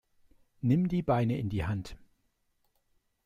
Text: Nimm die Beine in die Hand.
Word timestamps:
Nimm 0.63 0.87
die 0.87 1.03
Beine 1.03 1.37
in 1.37 1.49
die 1.49 1.63
Hand. 1.67 1.95